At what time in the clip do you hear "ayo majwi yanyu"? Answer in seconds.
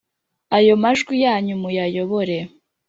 0.57-1.55